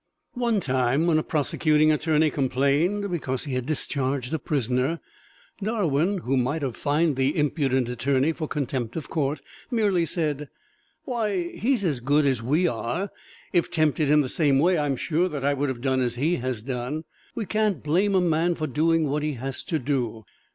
One 0.33 0.59
time, 0.59 1.05
when 1.05 1.19
a 1.19 1.23
prosecuting 1.23 1.91
attorney 1.91 2.31
complained 2.31 3.11
because 3.11 3.43
he 3.43 3.53
had 3.53 3.67
discharged 3.67 4.33
a 4.33 4.39
prisoner, 4.39 4.99
Darwin, 5.61 6.17
who 6.25 6.37
might 6.37 6.63
have 6.63 6.75
fined 6.75 7.17
the 7.17 7.37
impudent 7.37 7.87
attorney 7.87 8.31
for 8.31 8.47
contempt 8.47 8.95
of 8.95 9.11
court, 9.11 9.43
merely 9.69 10.07
said: 10.07 10.49
"Why, 11.05 11.49
he's 11.51 11.83
as 11.83 11.99
good 11.99 12.25
as 12.25 12.41
we 12.41 12.65
are. 12.67 13.11
If 13.53 13.69
tempted 13.69 14.09
in 14.09 14.21
the 14.21 14.27
same 14.27 14.57
way 14.57 14.75
I 14.75 14.87
am 14.87 14.95
sure 14.95 15.29
that 15.29 15.45
I 15.45 15.53
would 15.53 15.69
have 15.69 15.81
done 15.81 16.01
as 16.01 16.15
he 16.15 16.37
has 16.37 16.63
done. 16.63 17.03
We 17.35 17.45
can't 17.45 17.83
blame 17.83 18.15
a 18.15 18.21
man 18.21 18.55
for 18.55 18.65
doing 18.65 19.07
what 19.07 19.21
he 19.21 19.33
has 19.33 19.61
to 19.65 19.77
do!" 19.77 20.25